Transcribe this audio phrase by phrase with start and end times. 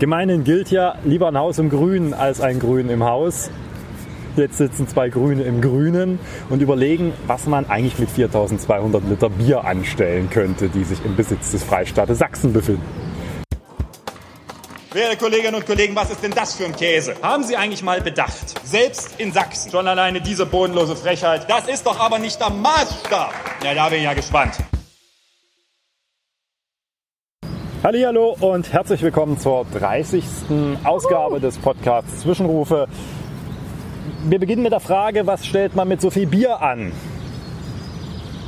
[0.00, 3.50] Gemeinhin gilt ja lieber ein Haus im Grün als ein Grün im Haus.
[4.34, 9.62] Jetzt sitzen zwei Grüne im Grünen und überlegen, was man eigentlich mit 4200 Liter Bier
[9.62, 12.82] anstellen könnte, die sich im Besitz des Freistaates Sachsen befinden.
[14.94, 17.16] Werte Kolleginnen und Kollegen, was ist denn das für ein Käse?
[17.20, 18.54] Haben Sie eigentlich mal bedacht?
[18.64, 23.34] Selbst in Sachsen, schon alleine diese bodenlose Frechheit, das ist doch aber nicht der Maßstab.
[23.62, 24.54] Ja, da bin ich ja gespannt.
[27.82, 30.22] Hallo und herzlich willkommen zur 30.
[30.84, 32.86] Ausgabe des Podcasts Zwischenrufe.
[34.28, 36.92] Wir beginnen mit der Frage, was stellt man mit so viel Bier an?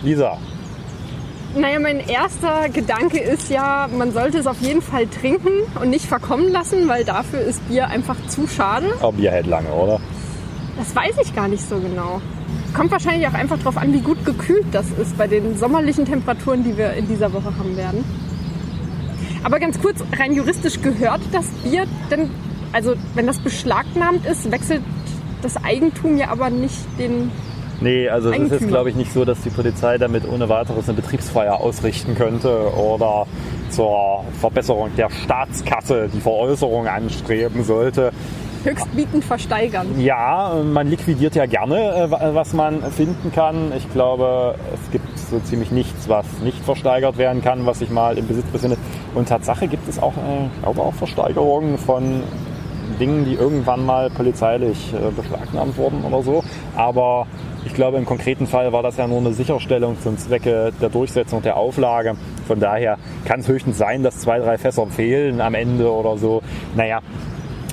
[0.02, 0.37] Lisa.
[1.56, 6.04] Naja, mein erster Gedanke ist ja, man sollte es auf jeden Fall trinken und nicht
[6.04, 8.92] verkommen lassen, weil dafür ist Bier einfach zu schade.
[9.01, 9.98] Aber Bier hält lange, oder?
[10.76, 12.20] Das weiß ich gar nicht so genau.
[12.74, 16.64] Kommt wahrscheinlich auch einfach darauf an, wie gut gekühlt das ist bei den sommerlichen Temperaturen,
[16.64, 18.04] die wir in dieser Woche haben werden.
[19.45, 22.30] Aber ganz kurz, rein juristisch gehört das Bier denn,
[22.73, 24.82] also wenn das beschlagnahmt ist, wechselt
[25.43, 27.30] das Eigentum ja aber nicht den.
[27.80, 30.88] Nee, also es ist jetzt glaube ich nicht so, dass die Polizei damit ohne weiteres
[30.88, 33.26] eine Betriebsfeier ausrichten könnte oder
[33.70, 38.13] zur Verbesserung der Staatskasse die Veräußerung anstreben sollte.
[38.63, 40.01] Höchstbietend versteigern.
[40.01, 43.73] Ja, man liquidiert ja gerne, äh, was man finden kann.
[43.76, 48.16] Ich glaube, es gibt so ziemlich nichts, was nicht versteigert werden kann, was sich mal
[48.16, 48.79] im Besitz befindet.
[49.15, 52.23] Und Tatsache gibt es auch, äh, ich glaube auch Versteigerungen von
[53.01, 56.45] Dingen, die irgendwann mal polizeilich äh, beschlagnahmt wurden oder so.
[56.77, 57.27] Aber
[57.65, 61.43] ich glaube, im konkreten Fall war das ja nur eine Sicherstellung zum Zwecke der Durchsetzung
[61.43, 62.16] der Auflage.
[62.47, 66.43] Von daher kann es höchstens sein, dass zwei, drei Fässer fehlen am Ende oder so.
[66.77, 67.00] Naja,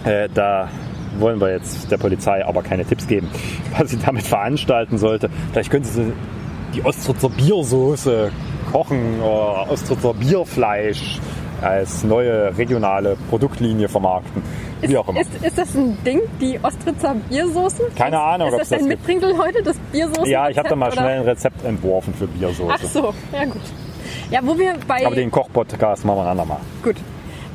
[0.06, 0.70] äh, da
[1.18, 3.30] wollen wir jetzt der Polizei aber keine Tipps geben,
[3.78, 5.30] was sie damit veranstalten sollte.
[5.52, 6.14] Vielleicht könnte sie
[6.74, 8.32] die Ostritzer Biersoße
[8.72, 11.20] kochen oder Ostritzer Bierfleisch
[11.62, 14.42] als neue regionale Produktlinie vermarkten.
[14.82, 15.20] Wie auch immer.
[15.20, 17.84] Ist, ist das ein Ding, die Ostritzer Biersoße?
[17.98, 19.08] Keine Ahnung, Ist ob das das dein gibt.
[19.08, 20.30] Mitbringsel heute, das Biersoße?
[20.30, 21.02] Ja, ich habe da mal oder?
[21.02, 22.74] schnell ein Rezept entworfen für Biersoße.
[22.74, 23.62] Ach so, ja gut.
[24.32, 26.60] Ja, wo wir bei Aber den Kochpodcast machen wir ein andermal.
[26.84, 26.96] gut,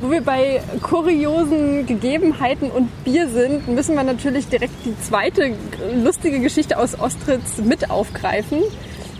[0.01, 5.53] wo wir bei kuriosen Gegebenheiten und Bier sind, müssen wir natürlich direkt die zweite
[6.03, 8.59] lustige Geschichte aus Ostritz mit aufgreifen,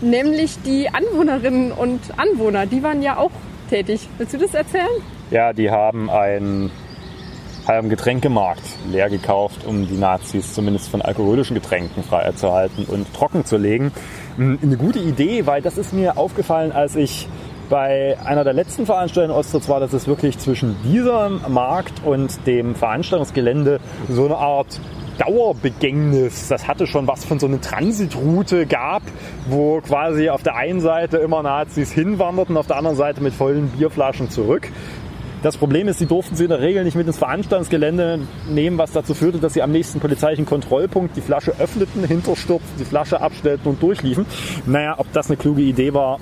[0.00, 2.66] nämlich die Anwohnerinnen und Anwohner.
[2.66, 3.30] Die waren ja auch
[3.70, 4.08] tätig.
[4.18, 4.86] Willst du das erzählen?
[5.30, 6.70] Ja, die haben einen
[7.66, 8.62] halben Getränkemarkt
[8.92, 13.90] leer gekauft, um die Nazis zumindest von alkoholischen Getränken freizuhalten und trocken zu legen.
[14.36, 17.28] Hm, Eine gute Idee, weil das ist mir aufgefallen, als ich
[17.68, 22.46] bei einer der letzten Veranstaltungen in Ostritz war, dass es wirklich zwischen diesem Markt und
[22.46, 24.80] dem Veranstaltungsgelände so eine Art
[25.18, 29.02] Dauerbegängnis, das hatte schon was von so einer Transitroute gab,
[29.48, 33.68] wo quasi auf der einen Seite immer Nazis hinwanderten, auf der anderen Seite mit vollen
[33.68, 34.70] Bierflaschen zurück.
[35.42, 38.92] Das Problem ist, sie durften sie in der Regel nicht mit ins Veranstaltungsgelände nehmen, was
[38.92, 43.70] dazu führte, dass sie am nächsten polizeilichen Kontrollpunkt die Flasche öffneten, hinterstürzten, die Flasche abstellten
[43.70, 44.26] und durchliefen.
[44.66, 46.18] Naja, ob das eine kluge Idee war,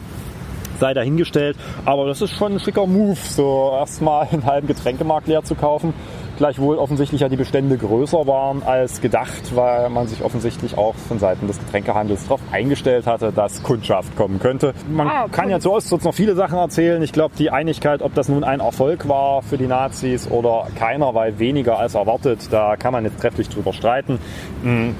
[0.80, 1.56] sei dahingestellt.
[1.84, 5.94] Aber das ist schon ein schicker Move, so erstmal einen halben Getränkemarkt leer zu kaufen.
[6.36, 11.18] Gleichwohl offensichtlich ja die Bestände größer waren als gedacht, weil man sich offensichtlich auch von
[11.18, 14.74] Seiten des Getränkehandels darauf eingestellt hatte, dass Kundschaft kommen könnte.
[14.90, 17.02] Man Ah, kann ja zu Ostritz noch viele Sachen erzählen.
[17.02, 21.14] Ich glaube, die Einigkeit, ob das nun ein Erfolg war für die Nazis oder keiner,
[21.14, 24.18] weil weniger als erwartet, da kann man jetzt kräftig drüber streiten.
[24.62, 24.90] Mm,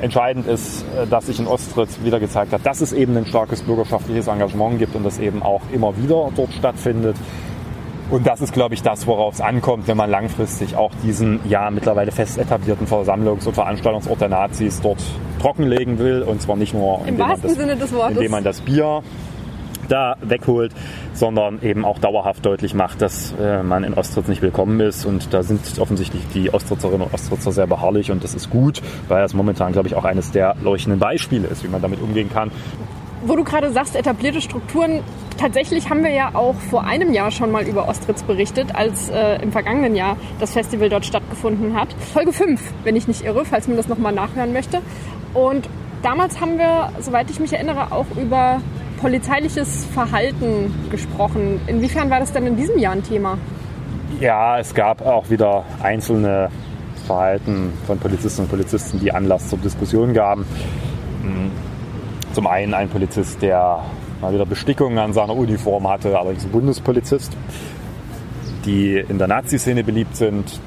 [0.00, 3.62] Entscheidend ist, äh, dass sich in Ostritz wieder gezeigt hat, dass es eben ein starkes
[3.62, 7.16] bürgerschaftliches Engagement gibt und das eben auch immer wieder dort stattfindet.
[8.10, 11.70] Und das ist, glaube ich, das, worauf es ankommt, wenn man langfristig auch diesen ja
[11.70, 15.02] mittlerweile fest etablierten Versammlungs- und Veranstaltungsort der Nazis dort
[15.40, 16.22] trockenlegen will.
[16.22, 18.16] Und zwar nicht nur, Im indem man, wahrsten das, Sinne des Wortes.
[18.16, 19.02] indem man das Bier
[19.88, 20.72] da wegholt,
[21.12, 25.04] sondern eben auch dauerhaft deutlich macht, dass äh, man in Ostritz nicht willkommen ist.
[25.04, 29.22] Und da sind offensichtlich die Ostritzerinnen und Ostritzer sehr beharrlich und das ist gut, weil
[29.22, 32.50] das momentan, glaube ich, auch eines der leuchtenden Beispiele ist, wie man damit umgehen kann.
[33.26, 35.00] Wo du gerade sagst, etablierte Strukturen,
[35.38, 39.42] tatsächlich haben wir ja auch vor einem Jahr schon mal über Ostritz berichtet, als äh,
[39.42, 41.94] im vergangenen Jahr das Festival dort stattgefunden hat.
[42.12, 44.80] Folge 5, wenn ich nicht irre, falls man das nochmal nachhören möchte.
[45.32, 45.68] Und
[46.02, 48.60] damals haben wir, soweit ich mich erinnere, auch über
[49.00, 51.60] polizeiliches Verhalten gesprochen.
[51.66, 53.38] Inwiefern war das denn in diesem Jahr ein Thema?
[54.20, 56.50] Ja, es gab auch wieder einzelne
[57.06, 60.46] Verhalten von Polizistinnen und Polizisten, die Anlass zur Diskussion gaben.
[61.22, 61.50] Hm.
[62.32, 63.80] Zum einen ein Polizist, der
[64.24, 67.36] mal wieder Bestickungen an seiner Uniform hatte, allerdings ein Bundespolizist,
[68.64, 70.60] die in der Nazi-Szene beliebt sind.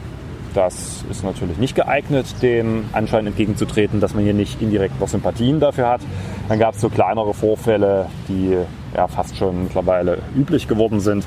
[0.53, 5.59] Das ist natürlich nicht geeignet, dem Anschein entgegenzutreten, dass man hier nicht indirekt noch Sympathien
[5.59, 6.01] dafür hat.
[6.49, 8.57] Dann gab es so kleinere Vorfälle, die
[8.95, 11.25] ja fast schon mittlerweile üblich geworden sind,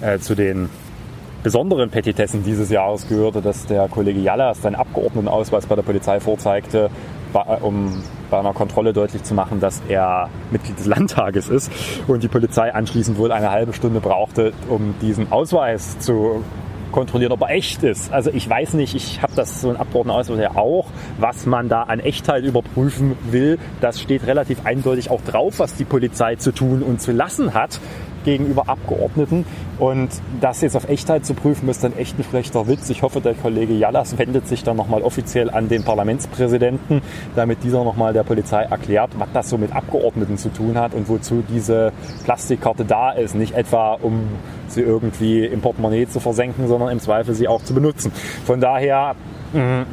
[0.00, 0.70] äh, zu denen
[1.42, 6.90] besonderen Petitessen dieses Jahres gehörte, dass der Kollege Jallas seinen Abgeordnetenausweis bei der Polizei vorzeigte,
[7.40, 11.70] um bei einer Kontrolle deutlich zu machen, dass er Mitglied des Landtages ist
[12.06, 16.44] und die Polizei anschließend wohl eine halbe Stunde brauchte, um diesen Ausweis zu
[16.92, 18.12] kontrollieren, ob er echt ist.
[18.12, 20.86] Also ich weiß nicht, ich habe das so ein Abgeordnetenausweis ja auch,
[21.18, 23.58] was man da an Echtheit überprüfen will.
[23.80, 27.80] Das steht relativ eindeutig auch drauf, was die Polizei zu tun und zu lassen hat
[28.26, 29.46] gegenüber Abgeordneten.
[29.78, 30.10] Und
[30.42, 32.90] das jetzt auf Echtheit zu prüfen, ist dann echt ein schlechter Witz.
[32.90, 37.00] Ich hoffe, der Kollege Jallas wendet sich dann nochmal offiziell an den Parlamentspräsidenten,
[37.34, 41.08] damit dieser nochmal der Polizei erklärt, was das so mit Abgeordneten zu tun hat und
[41.08, 41.92] wozu diese
[42.24, 43.34] Plastikkarte da ist.
[43.34, 44.28] Nicht etwa, um
[44.68, 48.10] sie irgendwie im Portemonnaie zu versenken, sondern im Zweifel sie auch zu benutzen.
[48.44, 49.14] Von daher,
[49.52, 49.86] mh,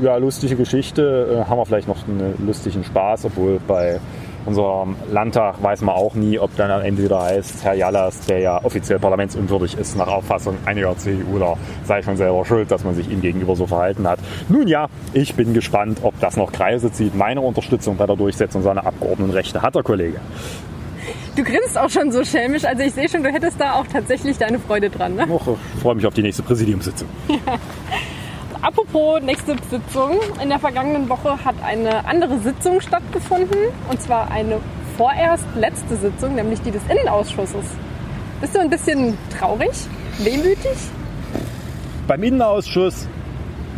[0.00, 1.44] ja, lustige Geschichte.
[1.44, 4.00] Äh, haben wir vielleicht noch einen lustigen Spaß, obwohl bei
[4.46, 8.40] unserem Landtag weiß man auch nie, ob dann am Ende wieder heißt, Herr Jallas, der
[8.40, 13.10] ja offiziell parlamentsunwürdig ist, nach Auffassung einiger CDUler, sei schon selber schuld, dass man sich
[13.10, 14.18] ihm gegenüber so verhalten hat.
[14.48, 17.14] Nun ja, ich bin gespannt, ob das noch Kreise zieht.
[17.14, 20.20] Meine Unterstützung bei der Durchsetzung seiner Abgeordnetenrechte hat der Kollege.
[21.36, 24.38] Du grinst auch schon so schelmisch, also ich sehe schon, du hättest da auch tatsächlich
[24.38, 25.16] deine Freude dran.
[25.16, 25.26] Ne?
[25.28, 27.08] Och, ich freue mich auf die nächste Präsidiumssitzung.
[27.28, 27.58] Ja.
[28.64, 30.18] Apropos nächste Sitzung.
[30.42, 33.58] In der vergangenen Woche hat eine andere Sitzung stattgefunden.
[33.90, 34.58] Und zwar eine
[34.96, 37.66] vorerst letzte Sitzung, nämlich die des Innenausschusses.
[38.40, 39.68] Bist du ein bisschen traurig?
[40.18, 40.78] Wehmütig?
[42.08, 43.06] Beim Innenausschuss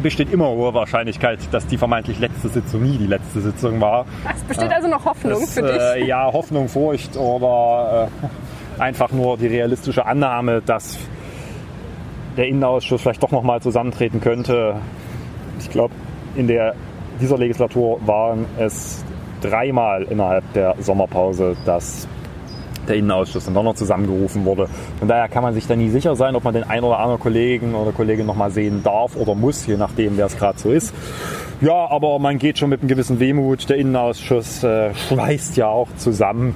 [0.04, 4.06] besteht immer hohe Wahrscheinlichkeit, dass die vermeintlich letzte Sitzung nie die letzte Sitzung war.
[4.32, 5.80] Es besteht also noch Hoffnung das, für dich?
[5.80, 8.08] Äh, ja, Hoffnung, Furcht oder
[8.78, 10.96] äh, einfach nur die realistische Annahme, dass
[12.36, 14.76] der Innenausschuss vielleicht doch nochmal zusammentreten könnte.
[15.58, 15.94] Ich glaube,
[16.34, 16.74] in der,
[17.20, 19.04] dieser Legislatur waren es
[19.40, 22.08] dreimal innerhalb der Sommerpause, dass
[22.86, 24.68] der Innenausschuss dann doch noch zusammengerufen wurde.
[24.98, 27.20] Von daher kann man sich da nie sicher sein, ob man den ein oder anderen
[27.20, 30.94] Kollegen oder Kollegin nochmal sehen darf oder muss, je nachdem, wer es gerade so ist.
[31.60, 33.68] Ja, aber man geht schon mit einem gewissen Wehmut.
[33.68, 36.54] Der Innenausschuss äh, schweißt ja auch zusammen.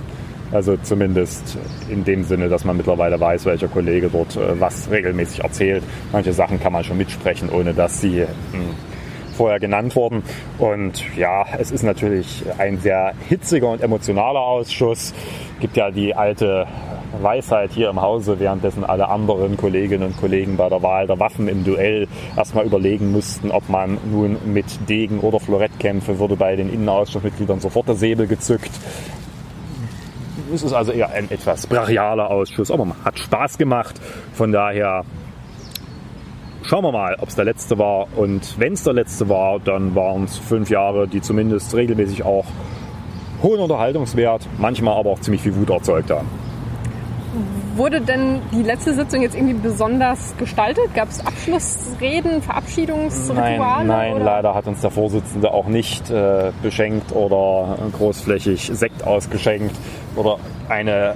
[0.53, 1.57] Also zumindest
[1.89, 5.85] in dem Sinne, dass man mittlerweile weiß, welcher Kollege dort äh, was regelmäßig erzählt.
[6.13, 8.75] Manche Sachen kann man schon mitsprechen, ohne dass sie hm,
[9.37, 10.23] vorher genannt wurden.
[10.59, 15.15] Und ja, es ist natürlich ein sehr hitziger und emotionaler Ausschuss.
[15.61, 16.67] Gibt ja die alte
[17.23, 21.49] Weisheit hier im Hause, währenddessen alle anderen Kolleginnen und Kollegen bei der Wahl der Waffen
[21.49, 26.57] im Duell erstmal überlegen mussten, ob man nun mit Degen oder Florett kämpfe, wurde bei
[26.57, 28.71] den Innenausschussmitgliedern sofort der Säbel gezückt.
[30.53, 34.01] Es ist also eher ein etwas brachialer Ausschuss, aber man hat Spaß gemacht.
[34.33, 35.05] Von daher
[36.63, 38.07] schauen wir mal, ob es der letzte war.
[38.17, 42.47] Und wenn es der letzte war, dann waren es fünf Jahre, die zumindest regelmäßig auch
[43.43, 46.29] hohen Unterhaltungswert, manchmal aber auch ziemlich viel Wut erzeugt haben.
[47.77, 50.93] Wurde denn die letzte Sitzung jetzt irgendwie besonders gestaltet?
[50.95, 53.55] Gab es Abschlussreden, Verabschiedungsrituale?
[53.57, 54.25] Nein, nein oder?
[54.25, 59.77] leider hat uns der Vorsitzende auch nicht äh, beschenkt oder großflächig Sekt ausgeschenkt
[60.17, 61.15] oder eine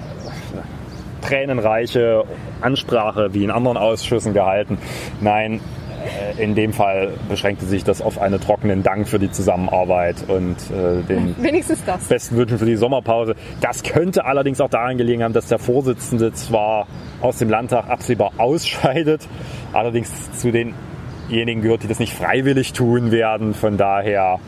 [1.22, 2.24] tränenreiche
[2.60, 4.78] Ansprache wie in anderen Ausschüssen gehalten.
[5.20, 5.60] Nein,
[6.04, 10.56] äh, in dem Fall beschränkte sich das auf einen trockenen Dank für die Zusammenarbeit und
[10.70, 12.04] äh, den Wenigstens das.
[12.04, 13.34] besten Wünschen für die Sommerpause.
[13.60, 16.86] Das könnte allerdings auch daran gelegen haben, dass der Vorsitzende zwar
[17.20, 19.26] aus dem Landtag absehbar ausscheidet,
[19.72, 23.54] allerdings zu denjenigen gehört, die das nicht freiwillig tun werden.
[23.54, 24.40] Von daher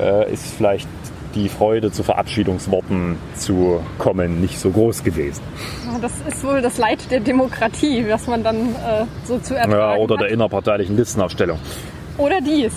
[0.00, 0.88] äh, ist vielleicht
[1.34, 5.42] die Freude zu Verabschiedungsworten zu kommen nicht so groß gewesen.
[5.86, 9.72] Ja, das ist wohl das Leid der Demokratie, was man dann äh, so zu ertragen
[9.72, 10.22] Ja, oder hat.
[10.22, 11.58] der innerparteilichen Listenaufstellung,
[12.16, 12.72] Oder dies.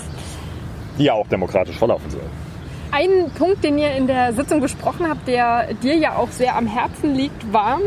[0.98, 2.20] die ja auch demokratisch verlaufen soll.
[2.90, 6.66] Ein Punkt, den ihr in der Sitzung besprochen habt, der dir ja auch sehr am
[6.66, 7.78] Herzen liegt, war,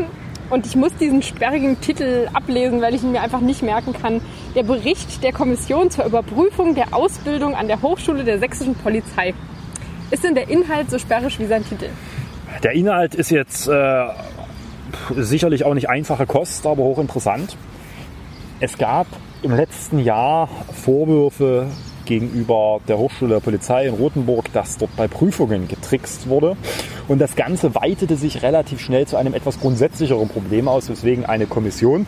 [0.49, 4.21] und ich muss diesen sperrigen Titel ablesen, weil ich ihn mir einfach nicht merken kann,
[4.55, 9.33] der Bericht der Kommission zur Überprüfung der Ausbildung an der Hochschule der sächsischen Polizei.
[10.11, 11.89] Ist denn der Inhalt so sperrig wie sein Titel?
[12.63, 14.05] Der Inhalt ist jetzt äh,
[15.15, 17.57] sicherlich auch nicht einfache Kost, aber hochinteressant.
[18.59, 19.07] Es gab
[19.41, 21.67] im letzten Jahr Vorwürfe
[22.05, 26.55] gegenüber der Hochschule der Polizei in Rothenburg, dass dort bei Prüfungen getrickst wurde.
[27.07, 31.47] Und das Ganze weitete sich relativ schnell zu einem etwas grundsätzlicheren Problem aus, weswegen eine
[31.47, 32.05] Kommission,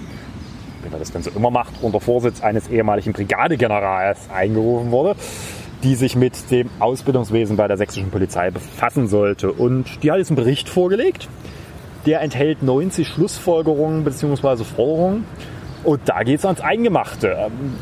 [0.84, 5.16] wie man das Ganze immer macht, unter Vorsitz eines ehemaligen Brigadegenerals eingerufen wurde,
[5.84, 9.51] die sich mit dem Ausbildungswesen bei der sächsischen Polizei befassen sollte.
[9.51, 11.27] Und die hat jetzt einen Bericht vorgelegt.
[12.05, 14.63] Der enthält 90 Schlussfolgerungen bzw.
[14.63, 15.25] Forderungen.
[15.84, 17.36] Und da geht es ans Eingemachte.
[17.38, 17.75] Ähm,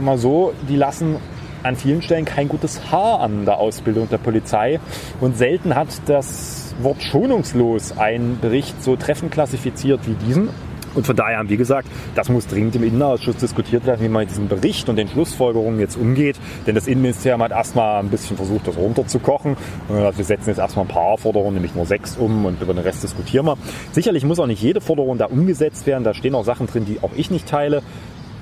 [0.00, 1.16] Mal so, die lassen
[1.62, 4.80] an vielen Stellen kein gutes Haar an der Ausbildung der Polizei.
[5.20, 10.48] Und selten hat das Wort schonungslos einen Bericht so treffend klassifiziert wie diesen.
[10.94, 14.22] Und von daher haben wir gesagt, das muss dringend im Innenausschuss diskutiert werden, wie man
[14.22, 16.36] mit diesem Bericht und den Schlussfolgerungen jetzt umgeht.
[16.66, 19.56] Denn das Innenministerium hat erstmal ein bisschen versucht, das runterzukochen.
[19.88, 23.02] Wir setzen jetzt erstmal ein paar Forderungen, nämlich nur sechs um und über den Rest
[23.02, 23.56] diskutieren wir.
[23.92, 26.04] Sicherlich muss auch nicht jede Forderung da umgesetzt werden.
[26.04, 27.82] Da stehen auch Sachen drin, die auch ich nicht teile.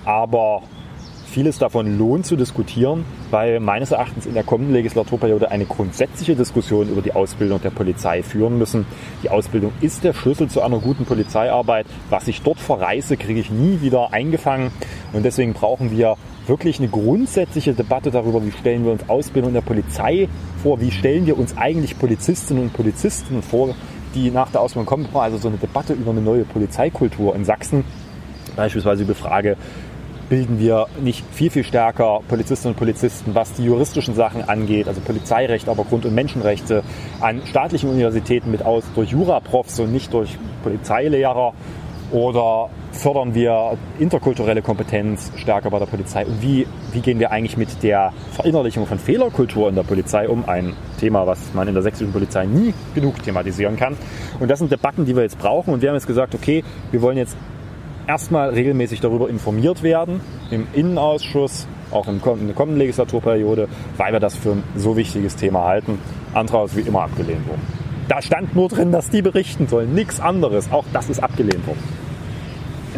[0.05, 0.63] Aber
[1.31, 6.89] Vieles davon lohnt zu diskutieren, weil meines Erachtens in der kommenden Legislaturperiode eine grundsätzliche Diskussion
[6.89, 8.87] über die Ausbildung der Polizei führen müssen.
[9.23, 11.85] Die Ausbildung ist der Schlüssel zu einer guten Polizeiarbeit.
[12.09, 14.71] Was ich dort verreise, kriege ich nie wieder eingefangen.
[15.13, 16.17] Und deswegen brauchen wir
[16.47, 20.31] wirklich eine grundsätzliche Debatte darüber, wie stellen wir uns Ausbildung der Polizei
[20.63, 23.75] vor, wie stellen wir uns eigentlich Polizistinnen und Polizisten vor,
[24.15, 25.09] die nach der Ausbildung kommen.
[25.13, 27.85] Also so eine Debatte über eine neue Polizeikultur in Sachsen,
[28.57, 29.59] beispielsweise über Frage,
[30.29, 35.01] bilden wir nicht viel, viel stärker Polizistinnen und Polizisten, was die juristischen Sachen angeht, also
[35.01, 36.83] Polizeirecht, aber Grund- und Menschenrechte,
[37.21, 41.53] an staatlichen Universitäten mit aus durch Juraprofs und nicht durch Polizeilehrer?
[42.11, 46.25] Oder fördern wir interkulturelle Kompetenz stärker bei der Polizei?
[46.25, 50.49] Und wie, wie gehen wir eigentlich mit der Verinnerlichung von Fehlerkultur in der Polizei um?
[50.49, 53.95] Ein Thema, was man in der sächsischen Polizei nie genug thematisieren kann.
[54.41, 55.75] Und das sind Debatten, die wir jetzt brauchen.
[55.75, 57.37] Und wir haben jetzt gesagt, okay, wir wollen jetzt
[58.09, 64.35] erstmal regelmäßig darüber informiert werden im Innenausschuss, auch in der kommenden Legislaturperiode, weil wir das
[64.35, 65.99] für ein so wichtiges Thema halten.
[66.35, 67.63] Antrag ist wie immer abgelehnt worden.
[68.09, 70.73] Da stand nur drin, dass die berichten sollen, nichts anderes.
[70.73, 71.83] Auch das ist abgelehnt worden.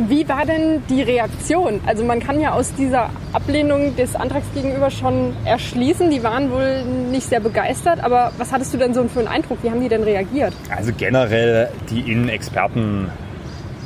[0.09, 1.81] Wie war denn die Reaktion?
[1.85, 6.85] Also man kann ja aus dieser Ablehnung des Antrags gegenüber schon erschließen, die waren wohl
[7.11, 9.59] nicht sehr begeistert, aber was hattest du denn so für einen Eindruck?
[9.63, 10.55] Wie haben die denn reagiert?
[10.75, 13.09] Also generell die Innenexperten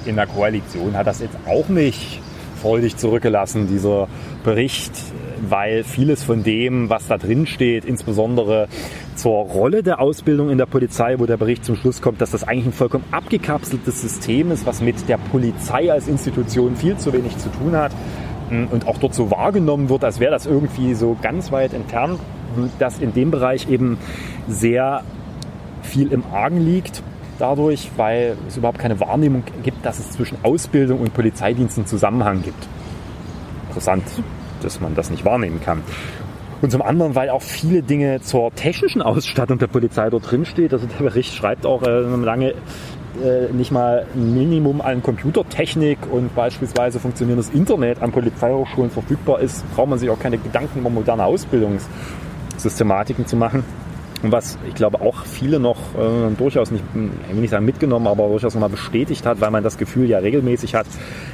[0.06, 2.20] in der Koalition hat das jetzt auch nicht
[2.60, 4.08] freudig zurückgelassen, dieser
[4.42, 4.92] Bericht,
[5.48, 8.68] weil vieles von dem, was da drin steht, insbesondere
[9.16, 12.42] zur Rolle der Ausbildung in der Polizei, wo der Bericht zum Schluss kommt, dass das
[12.42, 17.36] eigentlich ein vollkommen abgekapseltes System ist, was mit der Polizei als Institution viel zu wenig
[17.36, 17.92] zu tun hat
[18.50, 22.18] und auch dort so wahrgenommen wird, als wäre das irgendwie so ganz weit entfernt,
[22.78, 23.98] dass in dem Bereich eben
[24.48, 25.02] sehr
[25.82, 27.02] viel im Argen liegt
[27.38, 32.42] dadurch, weil es überhaupt keine Wahrnehmung gibt, dass es zwischen Ausbildung und Polizeidienst einen Zusammenhang
[32.42, 32.68] gibt.
[33.68, 34.04] Interessant,
[34.62, 35.82] dass man das nicht wahrnehmen kann.
[36.62, 40.46] Und zum anderen, weil auch viele Dinge zur technischen Ausstattung der Polizei dort drin.
[40.70, 42.54] Also der Bericht schreibt auch äh, lange
[43.22, 49.62] äh, nicht mal ein Minimum an Computertechnik und beispielsweise funktionierendes Internet an Polizeihochschulen verfügbar ist,
[49.74, 53.64] braucht man sich auch keine Gedanken über moderne Ausbildungssystematiken zu machen.
[54.24, 58.06] Und was ich glaube auch viele noch äh, durchaus nicht, ich will nicht sagen mitgenommen,
[58.06, 60.86] aber durchaus nochmal bestätigt hat, weil man das Gefühl ja regelmäßig hat,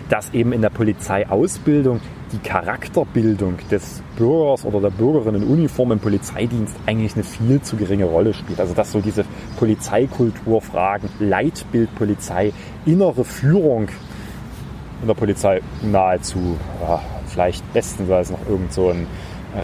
[0.09, 2.00] dass eben in der Polizeiausbildung
[2.32, 7.76] die Charakterbildung des Bürgers oder der Bürgerin in Uniform im Polizeidienst eigentlich eine viel zu
[7.76, 8.59] geringe Rolle spielt.
[8.59, 9.25] Also dass so diese
[9.56, 12.52] Polizeikulturfragen, Leitbild Polizei,
[12.87, 13.87] innere Führung
[15.00, 19.06] in der Polizei nahezu, ja, vielleicht bestenfalls noch irgend so ein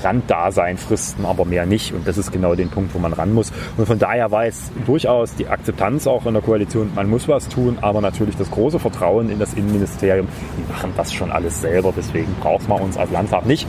[0.03, 1.93] Randdasein fristen, aber mehr nicht.
[1.93, 3.53] Und das ist genau den Punkt, wo man ran muss.
[3.77, 7.49] Und von daher war es durchaus die Akzeptanz auch in der Koalition, man muss was
[7.49, 11.93] tun, aber natürlich das große Vertrauen in das Innenministerium, die machen das schon alles selber,
[11.97, 13.67] deswegen braucht man uns als Landtag nicht.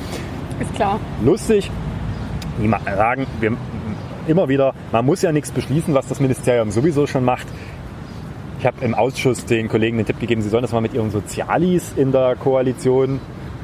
[0.59, 1.00] Ist klar.
[1.24, 1.69] Lustig,
[2.62, 3.55] die sagen, wir
[4.27, 7.47] immer wieder, man muss ja nichts beschließen, was das Ministerium sowieso schon macht.
[8.59, 11.12] Ich habe im Ausschuss den Kollegen den Tipp gegeben, sie sollen das mal mit ihren
[11.12, 13.19] Sozialis in der Koalition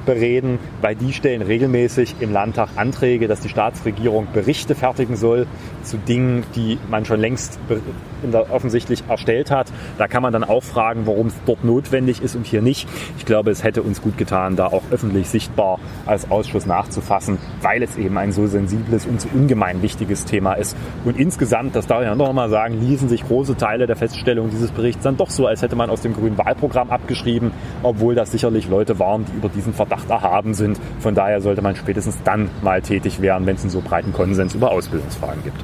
[0.05, 5.47] bereden, weil die stellen regelmäßig im Landtag Anträge, dass die Staatsregierung Berichte fertigen soll
[5.83, 7.59] zu Dingen, die man schon längst
[8.49, 9.67] offensichtlich erstellt hat.
[9.97, 12.87] Da kann man dann auch fragen, warum es dort notwendig ist und hier nicht.
[13.17, 17.83] Ich glaube, es hätte uns gut getan, da auch öffentlich sichtbar als Ausschuss nachzufassen, weil
[17.83, 20.77] es eben ein so sensibles und so ungemein wichtiges Thema ist.
[21.03, 24.71] Und insgesamt, das darf ich noch mal sagen, ließen sich große Teile der Feststellung dieses
[24.71, 28.69] Berichts dann doch so, als hätte man aus dem grünen Wahlprogramm abgeschrieben, obwohl das sicherlich
[28.69, 30.79] Leute waren, die über diesen Verdacht erhaben sind.
[30.99, 34.55] Von daher sollte man spätestens dann mal tätig werden, wenn es einen so breiten Konsens
[34.55, 35.63] über Ausbildungsfragen gibt.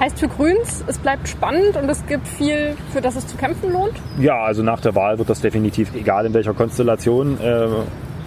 [0.00, 3.70] Heißt für Grüns, es bleibt spannend und es gibt viel, für das es zu kämpfen
[3.70, 3.92] lohnt?
[4.18, 7.66] Ja, also nach der Wahl wird das definitiv, egal in welcher Konstellation, äh,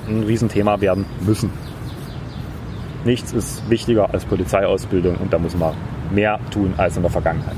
[0.07, 1.49] ein Riesenthema werden müssen.
[3.05, 5.73] Nichts ist wichtiger als Polizeiausbildung und da muss man
[6.11, 7.55] mehr tun als in der Vergangenheit.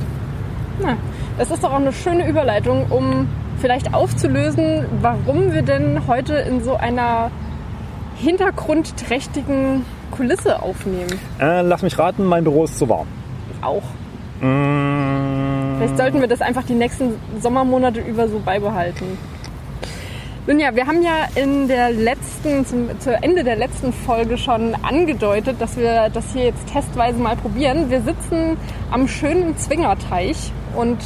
[0.81, 0.97] Na,
[1.37, 3.27] das ist doch auch eine schöne Überleitung, um
[3.59, 7.31] vielleicht aufzulösen, warum wir denn heute in so einer
[8.17, 11.19] hintergrundträchtigen Kulisse aufnehmen.
[11.39, 13.07] Äh, lass mich raten, mein Büro ist zu warm.
[13.61, 13.83] Auch.
[14.39, 19.17] Vielleicht sollten wir das einfach die nächsten Sommermonate über so beibehalten.
[20.47, 24.75] Nun ja, wir haben ja in der letzten, zum, zu Ende der letzten Folge schon
[24.75, 27.89] angedeutet, dass wir das hier jetzt testweise mal probieren.
[27.89, 28.55] Wir sitzen
[28.91, 30.97] am schönen Zwingerteich und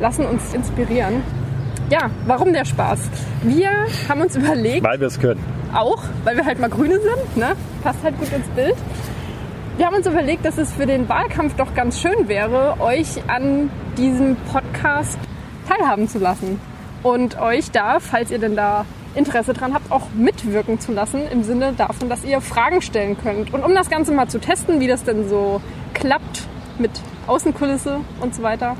[0.00, 1.22] lassen uns inspirieren.
[1.90, 3.00] Ja, warum der Spaß?
[3.42, 3.70] Wir
[4.08, 5.40] haben uns überlegt, Weil wir es können.
[5.74, 7.56] auch, weil wir halt mal Grüne sind, ne?
[7.82, 8.76] passt halt gut ins Bild.
[9.76, 13.70] Wir haben uns überlegt, dass es für den Wahlkampf doch ganz schön wäre, euch an
[13.96, 15.18] diesem Podcast
[15.68, 16.60] teilhaben zu lassen.
[17.02, 21.42] Und euch da, falls ihr denn da Interesse dran habt, auch mitwirken zu lassen, im
[21.44, 23.54] Sinne davon, dass ihr Fragen stellen könnt.
[23.54, 25.62] Und um das Ganze mal zu testen, wie das denn so
[25.94, 26.46] klappt
[26.78, 26.90] mit
[27.26, 28.76] Außenkulisse und so weiter.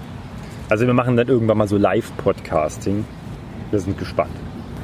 [0.70, 3.04] Also wir machen dann irgendwann mal so Live-Podcasting.
[3.72, 4.30] Wir sind gespannt.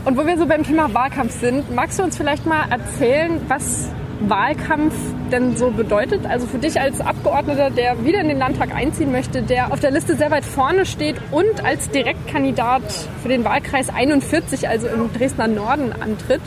[0.04, 3.88] Und wo wir so beim Thema Wahlkampf sind, magst du uns vielleicht mal erzählen, was
[4.18, 4.94] Wahlkampf
[5.30, 6.26] denn so bedeutet?
[6.26, 9.92] Also für dich als Abgeordneter, der wieder in den Landtag einziehen möchte, der auf der
[9.92, 12.82] Liste sehr weit vorne steht und als Direktkandidat
[13.22, 16.42] für den Wahlkreis 41, also im Dresdner Norden, antritt.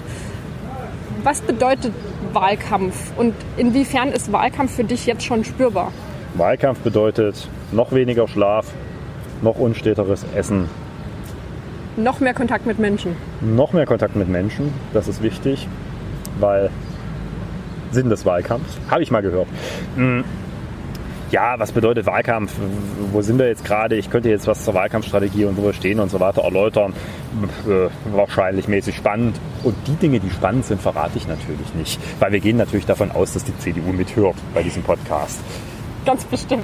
[1.23, 1.93] Was bedeutet
[2.33, 5.93] Wahlkampf und inwiefern ist Wahlkampf für dich jetzt schon spürbar?
[6.33, 8.65] Wahlkampf bedeutet noch weniger Schlaf,
[9.41, 10.69] noch unsteteres Essen,
[11.97, 13.15] Noch mehr Kontakt mit Menschen.
[13.41, 14.73] noch mehr Kontakt mit Menschen.
[14.93, 15.67] Das ist wichtig,
[16.39, 16.69] weil
[17.91, 19.47] Sinn des Wahlkampfs, habe ich mal gehört.
[19.95, 20.23] Hm,
[21.31, 22.51] Ja, was bedeutet Wahlkampf?
[23.11, 23.95] Wo sind wir jetzt gerade?
[23.95, 26.93] Ich könnte jetzt was zur Wahlkampfstrategie und wo wir stehen und so weiter erläutern.
[27.67, 29.39] Äh, wahrscheinlich mäßig spannend.
[29.63, 31.99] Und die Dinge, die spannend sind, verrate ich natürlich nicht.
[32.19, 35.39] Weil wir gehen natürlich davon aus, dass die CDU mithört bei diesem Podcast.
[36.03, 36.63] Ganz bestimmt.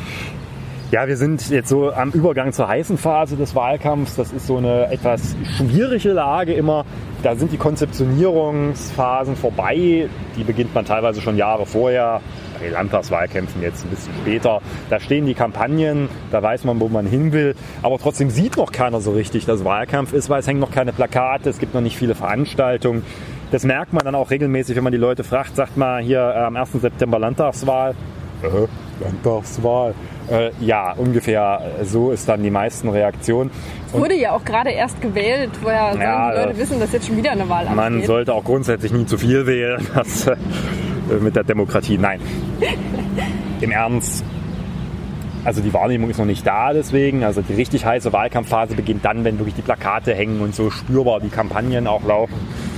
[0.92, 4.16] Ja, wir sind jetzt so am Übergang zur heißen Phase des Wahlkampfs.
[4.18, 6.86] Das ist so eine etwas schwierige Lage immer.
[7.24, 10.08] Da sind die Konzeptionierungsphasen vorbei.
[10.38, 12.22] Die beginnt man teilweise schon Jahre vorher.
[12.60, 14.62] Bei Landtagswahlkämpfen jetzt ein bisschen später.
[14.92, 17.56] Da stehen die Kampagnen, da weiß man, wo man hin will.
[17.82, 20.94] Aber trotzdem sieht noch keiner so richtig, dass Wahlkampf ist, weil es hängen noch keine
[20.94, 23.02] Plakate, es gibt noch nicht viele Veranstaltungen.
[23.50, 26.56] Das merkt man dann auch regelmäßig, wenn man die Leute fragt, sagt mal hier am
[26.56, 26.74] 1.
[26.74, 27.96] September Landtagswahl.
[28.44, 29.96] Äh, Landtagswahl.
[30.30, 33.52] Äh, ja, ungefähr so ist dann die meisten Reaktionen.
[33.88, 36.92] Es wurde ja auch gerade erst gewählt, woher sollen Ja, die Leute äh, wissen, dass
[36.94, 38.08] jetzt schon wieder eine Wahl Man ansteht.
[38.08, 39.86] sollte auch grundsätzlich nie zu viel wählen.
[39.96, 40.36] Das, äh,
[41.22, 42.20] mit der Demokratie, nein.
[43.62, 44.24] Im Ernst.
[45.44, 47.24] Also die Wahrnehmung ist noch nicht da deswegen.
[47.24, 51.20] Also die richtig heiße Wahlkampfphase beginnt dann, wenn wirklich die Plakate hängen und so spürbar
[51.20, 52.34] die Kampagnen auch laufen.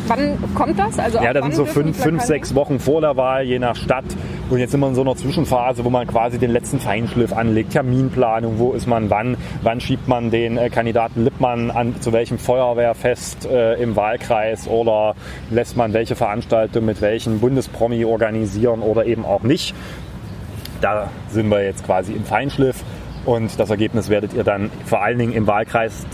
[0.07, 0.99] Wann kommt das?
[0.99, 4.03] Also Ja, das sind so fünf, fünf, sechs Wochen vor der Wahl, je nach Stadt.
[4.49, 7.73] Und jetzt sind wir in so einer Zwischenphase, wo man quasi den letzten Feinschliff anlegt.
[7.73, 9.35] Terminplanung, wo ist man wann?
[9.61, 14.69] Wann schiebt man den äh, Kandidaten Lippmann an zu welchem Feuerwehrfest äh, im Wahlkreis?
[14.69, 15.15] Oder
[15.49, 19.75] lässt man welche Veranstaltung mit welchen Bundespromi organisieren oder eben auch nicht?
[20.79, 22.85] Da sind wir jetzt quasi im Feinschliff.
[23.25, 26.05] Und das Ergebnis werdet ihr dann vor allen Dingen im Wahlkreis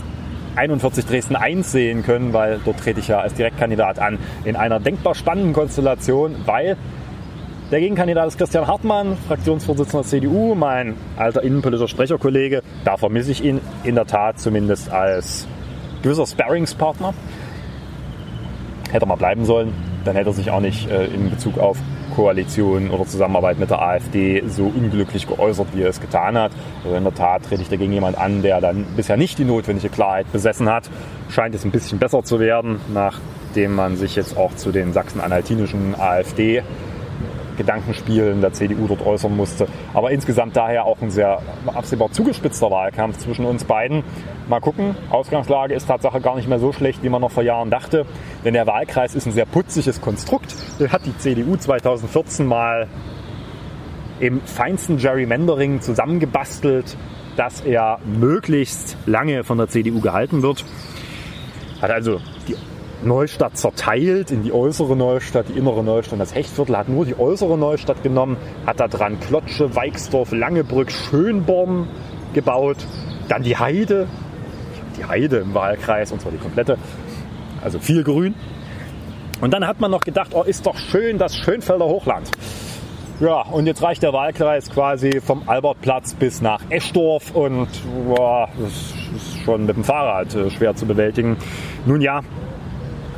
[0.56, 4.80] 41 Dresden 1 sehen können, weil dort trete ich ja als Direktkandidat an in einer
[4.80, 6.76] denkbar spannenden Konstellation, weil
[7.70, 12.62] der Gegenkandidat ist Christian Hartmann, Fraktionsvorsitzender der CDU, mein alter innenpolitischer Sprecherkollege.
[12.84, 15.46] Da vermisse ich ihn in der Tat zumindest als
[16.02, 17.14] gewisser Sparringspartner.
[18.90, 19.72] Hätte er mal bleiben sollen,
[20.04, 21.78] dann hätte er sich auch nicht äh, in Bezug auf
[22.14, 26.52] Koalition oder Zusammenarbeit mit der AfD so unglücklich geäußert, wie er es getan hat.
[26.84, 29.88] Also in der Tat trete ich dagegen jemand an, der dann bisher nicht die notwendige
[29.88, 30.90] Klarheit besessen hat.
[31.30, 35.94] Scheint es ein bisschen besser zu werden, nachdem man sich jetzt auch zu den sachsen-anhaltinischen
[35.98, 36.62] AfD
[37.56, 39.66] Gedankenspielen der CDU dort äußern musste.
[39.92, 44.04] Aber insgesamt daher auch ein sehr absehbar zugespitzter Wahlkampf zwischen uns beiden.
[44.48, 47.70] Mal gucken, Ausgangslage ist Tatsache gar nicht mehr so schlecht, wie man noch vor Jahren
[47.70, 48.06] dachte.
[48.44, 50.54] Denn der Wahlkreis ist ein sehr putziges Konstrukt.
[50.78, 52.88] Den hat die CDU 2014 mal
[54.20, 56.96] im feinsten Gerrymandering zusammengebastelt,
[57.36, 60.64] dass er möglichst lange von der CDU gehalten wird.
[61.82, 62.20] Hat also
[63.04, 66.20] Neustadt zerteilt in die äußere Neustadt, die innere Neustadt.
[66.20, 68.36] Das Hechtviertel hat nur die äußere Neustadt genommen,
[68.66, 71.88] hat da dran Klotsche, Weixdorf, Langebrück, Schönborn
[72.32, 72.78] gebaut.
[73.28, 74.06] Dann die Heide,
[74.98, 76.78] die Heide im Wahlkreis, und zwar die komplette,
[77.62, 78.34] also viel Grün.
[79.40, 82.30] Und dann hat man noch gedacht, oh, ist doch schön das Schönfelder Hochland.
[83.20, 87.68] Ja, und jetzt reicht der Wahlkreis quasi vom Albertplatz bis nach Eschdorf und
[88.08, 88.72] boah, das
[89.14, 91.36] ist schon mit dem Fahrrad äh, schwer zu bewältigen.
[91.86, 92.22] Nun ja,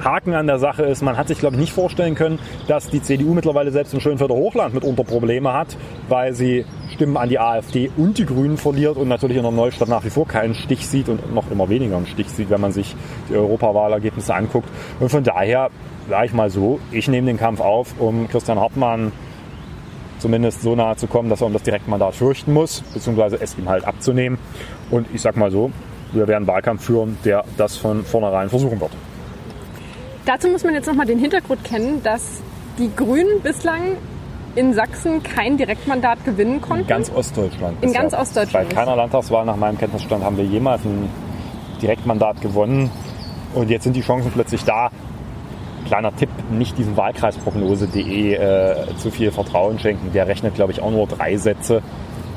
[0.03, 3.03] Haken an der Sache ist, man hat sich, glaube ich, nicht vorstellen können, dass die
[3.03, 5.77] CDU mittlerweile selbst im Schönfelder Hochland mitunter Probleme hat,
[6.09, 9.89] weil sie Stimmen an die AfD und die Grünen verliert und natürlich in der Neustadt
[9.89, 12.73] nach wie vor keinen Stich sieht und noch immer weniger einen Stich sieht, wenn man
[12.73, 12.95] sich
[13.29, 14.69] die Europawahlergebnisse anguckt.
[15.01, 15.71] Und von daher,
[16.09, 19.13] sage ich mal so, ich nehme den Kampf auf, um Christian Hartmann
[20.19, 23.69] zumindest so nahe zu kommen, dass er um das Direktmandat fürchten muss, beziehungsweise es ihm
[23.69, 24.39] halt abzunehmen.
[24.91, 25.71] Und ich sag mal so,
[26.13, 28.93] wir werden einen Wahlkampf führen, der das von vornherein versuchen wird.
[30.27, 32.43] Dazu muss man jetzt nochmal den Hintergrund kennen, dass
[32.79, 33.97] die Grünen bislang
[34.57, 36.87] in Sachsen kein Direktmandat gewinnen In konnten.
[36.89, 37.83] ganz Ostdeutschland.
[37.83, 41.09] In ganz Ostdeutschland Bei keiner Landtagswahl nach meinem Kenntnisstand haben wir jemals ein
[41.81, 42.91] Direktmandat gewonnen.
[43.55, 44.91] Und jetzt sind die Chancen plötzlich da.
[45.87, 50.11] Kleiner Tipp, nicht diesem Wahlkreisprognose.de äh, zu viel Vertrauen schenken.
[50.13, 51.83] Der rechnet, glaube ich, auch nur drei Sätze.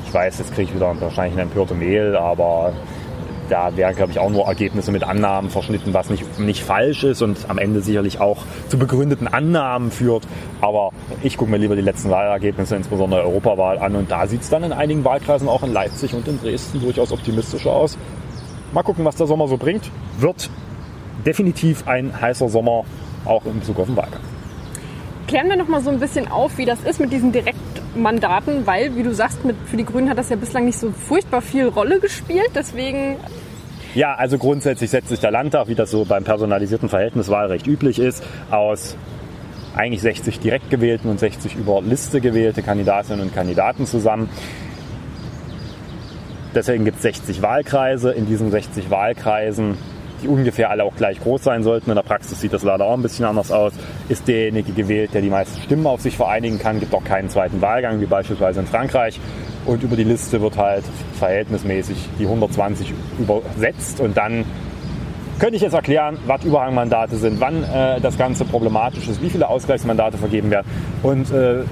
[0.06, 2.72] Ich weiß, jetzt kriege ich wieder wahrscheinlich eine empörte Mail, aber
[3.50, 7.22] da werden, glaube ich, auch nur Ergebnisse mit Annahmen verschnitten, was nicht, nicht falsch ist
[7.22, 10.26] und am Ende sicherlich auch zu begründeten Annahmen führt.
[10.60, 10.90] Aber
[11.22, 14.62] ich gucke mir lieber die letzten Wahlergebnisse, insbesondere Europawahl, an und da sieht es dann
[14.62, 17.98] in einigen Wahlkreisen, auch in Leipzig und in Dresden, durchaus optimistischer aus.
[18.72, 19.90] Mal gucken, was der Sommer so bringt.
[20.18, 20.48] Wird
[21.26, 22.84] definitiv ein heißer Sommer,
[23.24, 24.29] auch in Bezug auf den Wahlkampf.
[25.30, 28.96] Klären wir noch mal so ein bisschen auf, wie das ist mit diesen Direktmandaten, weil,
[28.96, 31.68] wie du sagst, mit, für die Grünen hat das ja bislang nicht so furchtbar viel
[31.68, 32.50] Rolle gespielt.
[32.56, 33.14] Deswegen
[33.94, 38.24] ja, also grundsätzlich setzt sich der Landtag, wie das so beim personalisierten Verhältniswahlrecht üblich ist,
[38.50, 38.96] aus
[39.76, 44.28] eigentlich 60 direkt gewählten und 60 über Liste gewählte Kandidatinnen und Kandidaten zusammen.
[46.56, 48.10] Deswegen gibt es 60 Wahlkreise.
[48.10, 49.78] In diesen 60 Wahlkreisen,
[50.22, 52.94] die ungefähr alle auch gleich groß sein sollten, in der Praxis sieht das leider auch
[52.94, 53.72] ein bisschen anders aus,
[54.08, 56.80] ist derjenige gewählt, der die meisten Stimmen auf sich vereinigen kann.
[56.80, 59.20] Gibt auch keinen zweiten Wahlgang, wie beispielsweise in Frankreich.
[59.66, 60.84] Und über die Liste wird halt
[61.18, 64.00] verhältnismäßig die 120 übersetzt.
[64.00, 64.44] Und dann
[65.38, 69.48] könnte ich jetzt erklären, was Überhangmandate sind, wann äh, das Ganze problematisch ist, wie viele
[69.48, 70.66] Ausgleichsmandate vergeben werden.
[71.02, 71.64] Und äh,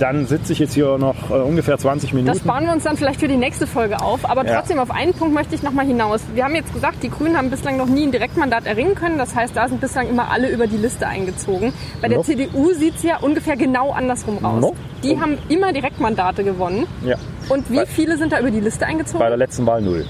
[0.00, 2.32] dann sitze ich jetzt hier noch äh, ungefähr 20 Minuten.
[2.32, 4.28] Das sparen wir uns dann vielleicht für die nächste Folge auf.
[4.28, 4.82] Aber trotzdem, ja.
[4.82, 6.22] auf einen Punkt möchte ich nochmal hinaus.
[6.34, 9.18] Wir haben jetzt gesagt, die Grünen haben bislang noch nie ein Direktmandat erringen können.
[9.18, 11.72] Das heißt, da sind bislang immer alle über die Liste eingezogen.
[12.00, 12.24] Bei der no.
[12.24, 14.60] CDU sieht es ja ungefähr genau andersrum aus.
[14.60, 14.74] No.
[15.02, 15.20] Die oh.
[15.20, 16.86] haben immer Direktmandate gewonnen.
[17.04, 17.16] Ja.
[17.48, 19.18] Und wie bei, viele sind da über die Liste eingezogen?
[19.18, 20.06] Bei der letzten Wahl null.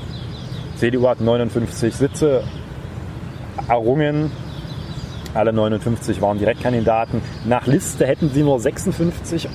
[0.77, 2.45] CDU hat 59 Sitze
[3.69, 4.31] errungen.
[5.35, 7.23] Alle 59 waren Direktkandidaten.
[7.45, 9.49] Nach Liste hätten sie nur 56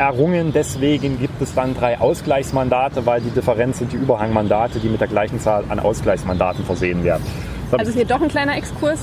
[0.00, 0.52] errungen.
[0.52, 5.08] Deswegen gibt es dann drei Ausgleichsmandate, weil die Differenz sind die Überhangmandate, die mit der
[5.08, 7.24] gleichen Zahl an Ausgleichsmandaten versehen werden.
[7.70, 8.98] Also hier doch ein kleiner Exkurs.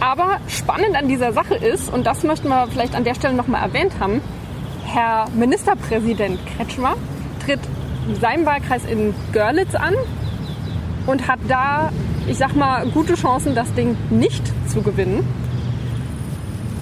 [0.00, 3.62] Aber spannend an dieser Sache ist, und das möchten wir vielleicht an der Stelle nochmal
[3.62, 4.22] erwähnt haben,
[4.86, 6.94] Herr Ministerpräsident Kretschmer
[7.44, 7.60] tritt
[8.08, 9.94] in seinem Wahlkreis in Görlitz an
[11.06, 11.92] und hat da,
[12.26, 15.22] ich sag mal, gute Chancen, das Ding nicht zu gewinnen.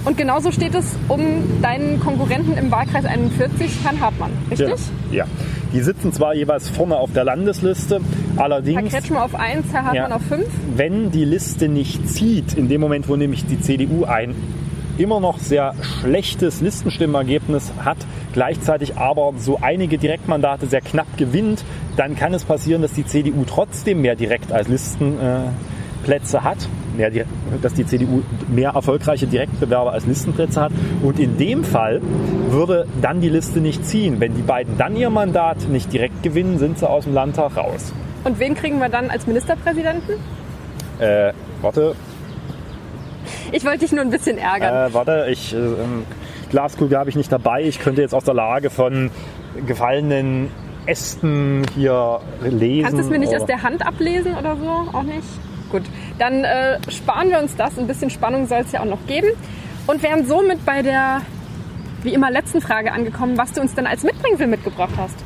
[0.04, 4.68] Und genauso steht es um deinen Konkurrenten im Wahlkreis 41, Herrn Hartmann, richtig?
[5.11, 5.24] Ja, ja.
[5.72, 8.00] Die sitzen zwar jeweils vorne auf der Landesliste,
[8.37, 8.80] allerdings...
[8.80, 10.46] Herr Kretschmer auf 1, Herr Hartmann ja, auf 5.
[10.76, 14.34] Wenn die Liste nicht zieht, in dem Moment, wo nämlich die CDU ein
[14.96, 17.98] immer noch sehr schlechtes Listenstimmergebnis hat,
[18.32, 21.64] gleichzeitig aber so einige Direktmandate sehr knapp gewinnt,
[21.96, 24.68] dann kann es passieren, dass die CDU trotzdem mehr direkt als
[26.09, 27.11] Listenplätze hat mehr,
[27.62, 30.73] dass die CDU mehr erfolgreiche Direktbewerber als Listenplätze hat.
[31.03, 32.01] Und in dem Fall
[32.49, 34.18] würde dann die Liste nicht ziehen.
[34.18, 37.92] Wenn die beiden dann ihr Mandat nicht direkt gewinnen, sind sie aus dem Landtag raus.
[38.25, 40.14] Und wen kriegen wir dann als Ministerpräsidenten?
[40.99, 41.94] Äh, warte.
[43.53, 44.90] Ich wollte dich nur ein bisschen ärgern.
[44.90, 45.55] Äh, warte, ich.
[45.55, 45.59] Äh,
[46.51, 47.62] Glaskugel habe ich nicht dabei.
[47.62, 49.11] Ich könnte jetzt aus der Lage von
[49.66, 50.49] gefallenen
[50.87, 52.85] Ästen hier lesen.
[52.85, 54.97] Kannst du es mir nicht aus der Hand ablesen oder so?
[54.97, 55.29] Auch nicht?
[55.70, 55.83] Gut,
[56.18, 57.78] dann äh, sparen wir uns das.
[57.78, 59.28] Ein bisschen Spannung soll es ja auch noch geben.
[59.87, 61.22] Und wären somit bei der,
[62.02, 65.16] wie immer, letzten Frage angekommen, was du uns denn als Mitbringsel mitgebracht hast.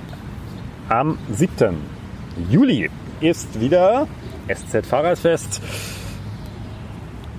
[0.89, 1.77] Am 7.
[2.51, 4.07] Juli ist wieder
[4.49, 5.63] SZ Fahrradfest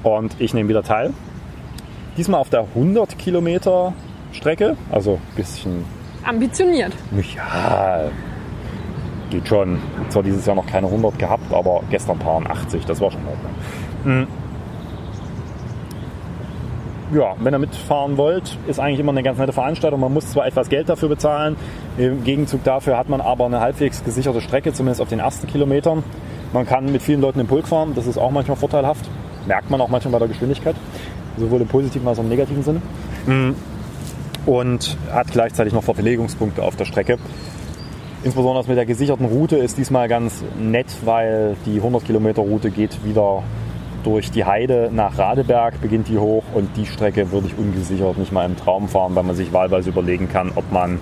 [0.04, 1.14] und ich nehme wieder teil.
[2.18, 3.94] Diesmal auf der 100 Kilometer
[4.32, 5.86] Strecke, also ein bisschen
[6.24, 6.94] ambitioniert.
[7.36, 8.12] Ja,
[9.34, 9.80] geht schon.
[10.10, 13.52] Zwar dieses Jahr noch keine 100 gehabt, aber gestern waren 80, das war schon Ordnung.
[14.04, 14.28] Hm.
[17.14, 20.00] Ja, wenn ihr mitfahren wollt, ist eigentlich immer eine ganz nette Veranstaltung.
[20.00, 21.56] Man muss zwar etwas Geld dafür bezahlen,
[21.98, 26.04] im Gegenzug dafür hat man aber eine halbwegs gesicherte Strecke, zumindest auf den ersten Kilometern.
[26.54, 29.08] Man kann mit vielen Leuten im Pulk fahren, das ist auch manchmal vorteilhaft.
[29.48, 30.76] Merkt man auch manchmal bei der Geschwindigkeit,
[31.38, 32.82] sowohl im positiven als auch im negativen Sinne.
[33.26, 33.56] Hm.
[34.46, 37.18] Und hat gleichzeitig noch Verpflegungspunkte auf der Strecke.
[38.24, 43.04] Insbesondere mit der gesicherten Route ist diesmal ganz nett, weil die 100 Kilometer Route geht
[43.04, 43.44] wieder
[44.06, 48.32] durch die Heide nach Radeberg, beginnt die hoch und die Strecke würde ich ungesichert nicht
[48.32, 51.02] mal im Traum fahren, weil man sich wahlweise überlegen kann, ob man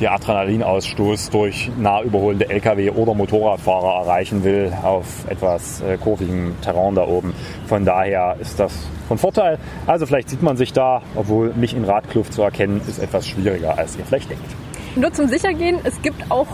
[0.00, 6.94] den Adrenalinausstoß durch nah überholende Lkw oder Motorradfahrer erreichen will auf etwas äh, kurvigem Terrain
[6.94, 7.34] da oben.
[7.66, 8.72] Von daher ist das
[9.08, 9.58] von Vorteil.
[9.86, 13.78] Also vielleicht sieht man sich da, obwohl mich in Radkluft zu erkennen, ist etwas schwieriger,
[13.78, 14.65] als ihr vielleicht denkt.
[14.96, 16.48] Nur zum Sichergehen, es gibt auch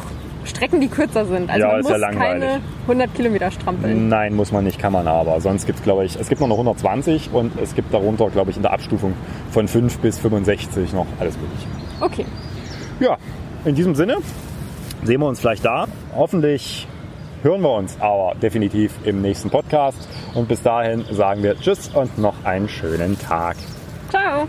[0.45, 1.49] Strecken, die kürzer sind.
[1.49, 4.09] Also ja, man muss ja keine 100 Kilometer strampeln.
[4.09, 5.41] Nein, muss man nicht, kann man aber.
[5.41, 8.51] Sonst gibt es, glaube ich, es gibt noch eine 120 und es gibt darunter, glaube
[8.51, 9.15] ich, in der Abstufung
[9.51, 11.67] von 5 bis 65 noch alles mögliche.
[12.01, 12.27] Okay.
[12.99, 13.17] Ja,
[13.65, 14.17] in diesem Sinne
[15.05, 15.87] sehen wir uns vielleicht da.
[16.15, 16.89] Hoffentlich
[17.43, 20.09] hören wir uns aber definitiv im nächsten Podcast.
[20.35, 23.57] Und bis dahin sagen wir Tschüss und noch einen schönen Tag.
[24.11, 24.49] Ciao.